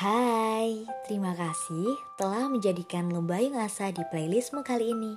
[0.00, 5.12] Hai, terima kasih telah menjadikan Lembayung Asa di playlistmu kali ini.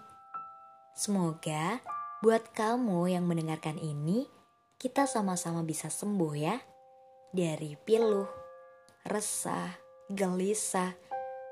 [0.92, 1.80] Semoga
[2.20, 4.28] buat kamu yang mendengarkan ini,
[4.76, 6.60] kita sama-sama bisa sembuh ya
[7.32, 8.28] dari piluh,
[9.08, 9.72] resah,
[10.12, 10.92] gelisah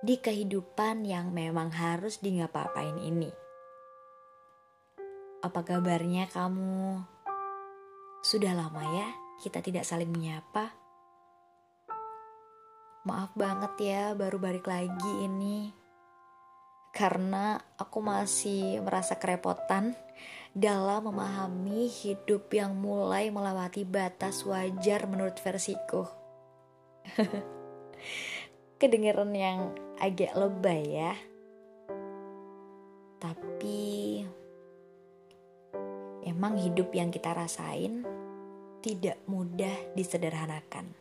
[0.03, 3.31] di kehidupan yang memang harus di ngapain ini.
[5.39, 6.99] Apa kabarnya kamu?
[8.27, 9.07] Sudah lama ya
[9.39, 10.80] kita tidak saling menyapa.
[13.01, 15.73] Maaf banget ya baru balik lagi ini.
[16.93, 19.97] Karena aku masih merasa kerepotan
[20.53, 26.05] dalam memahami hidup yang mulai melewati batas wajar menurut versiku.
[28.79, 31.17] Kedengeran yang agak lebay ya.
[33.17, 34.21] Tapi
[36.21, 38.05] emang hidup yang kita rasain
[38.85, 41.00] tidak mudah disederhanakan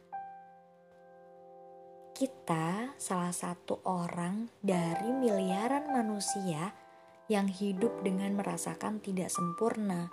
[2.21, 6.69] kita salah satu orang dari miliaran manusia
[7.33, 10.13] yang hidup dengan merasakan tidak sempurna,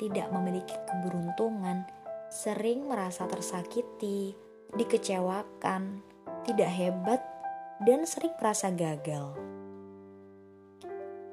[0.00, 1.84] tidak memiliki keberuntungan,
[2.32, 4.32] sering merasa tersakiti,
[4.72, 6.00] dikecewakan,
[6.48, 7.20] tidak hebat,
[7.84, 9.36] dan sering merasa gagal.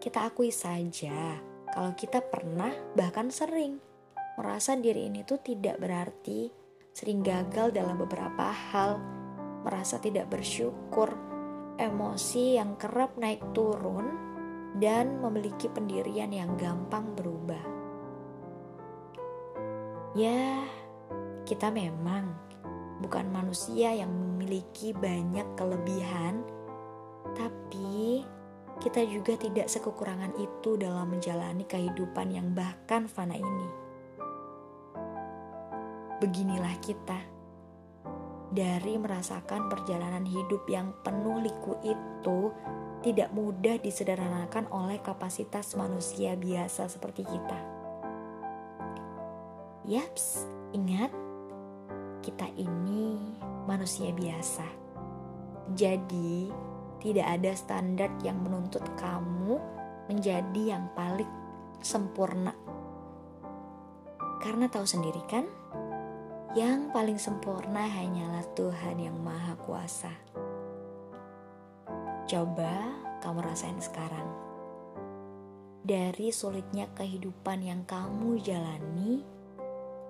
[0.03, 1.39] Kita akui saja
[1.72, 3.80] kalau kita pernah bahkan sering
[4.35, 6.52] merasa diri ini tuh tidak berarti,
[6.91, 9.20] sering gagal dalam beberapa hal,
[9.61, 11.13] merasa tidak bersyukur,
[11.77, 14.09] emosi yang kerap naik turun,
[14.77, 17.63] dan memiliki pendirian yang gampang berubah.
[20.17, 20.65] Ya,
[21.47, 22.35] kita memang
[22.99, 26.43] bukan manusia yang memiliki banyak kelebihan,
[27.33, 28.23] tapi
[28.81, 33.69] kita juga tidak sekekurangan itu dalam menjalani kehidupan yang bahkan fana ini.
[36.21, 37.41] Beginilah kita
[38.52, 42.52] dari merasakan perjalanan hidup yang penuh liku itu
[43.02, 47.59] tidak mudah disederhanakan oleh kapasitas manusia biasa seperti kita.
[49.88, 50.45] Yaps,
[50.78, 51.09] ingat,
[52.22, 53.17] kita ini
[53.66, 54.68] manusia biasa.
[55.73, 56.53] Jadi,
[57.01, 59.57] tidak ada standar yang menuntut kamu
[60.06, 61.29] menjadi yang paling
[61.81, 62.53] sempurna.
[64.44, 65.50] Karena tahu sendiri kan,
[66.51, 70.12] yang paling sempurna hanyalah Tuhan yang Maha Kuasa.
[72.28, 72.91] Coba
[73.23, 74.28] kamu rasain sekarang.
[75.88, 79.23] Dari sulitnya kehidupan yang kamu jalani,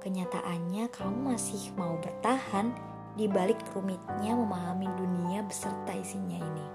[0.01, 2.73] kenyataannya kamu masih mau bertahan
[3.13, 6.67] di balik rumitnya memahami dunia beserta isinya ini.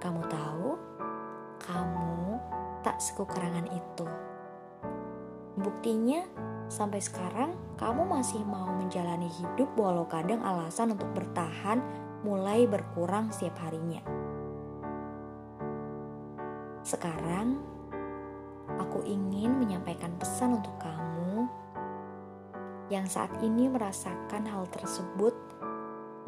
[0.00, 0.68] Kamu tahu,
[1.60, 2.40] kamu
[2.80, 4.08] tak sekurangan itu.
[5.60, 6.24] Buktinya,
[6.70, 11.82] Sampai sekarang, kamu masih mau menjalani hidup walau kadang alasan untuk bertahan
[12.22, 14.02] mulai berkurang setiap harinya.
[16.82, 17.58] Sekarang,
[18.78, 21.46] aku ingin menyampaikan pesan untuk kamu
[22.90, 25.32] yang saat ini merasakan hal tersebut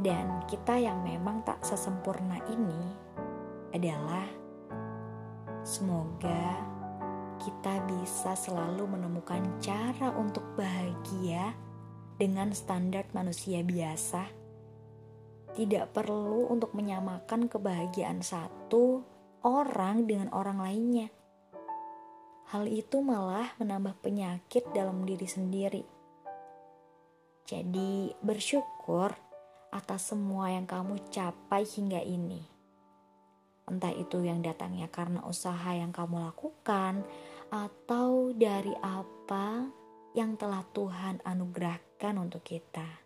[0.01, 2.83] dan kita yang memang tak sesempurna ini
[3.75, 4.27] adalah
[5.63, 6.74] semoga
[7.45, 11.53] kita bisa selalu menemukan cara untuk bahagia
[12.17, 14.25] dengan standar manusia biasa.
[15.53, 19.05] Tidak perlu untuk menyamakan kebahagiaan satu
[19.45, 21.13] orang dengan orang lainnya.
[22.49, 25.85] Hal itu malah menambah penyakit dalam diri sendiri.
[27.45, 29.13] Jadi, bersyukur
[29.69, 32.41] atas semua yang kamu capai hingga ini.
[33.65, 37.05] Entah itu yang datangnya karena usaha yang kamu lakukan,
[37.55, 39.71] atau dari apa
[40.19, 43.04] yang telah Tuhan anugerahkan untuk kita.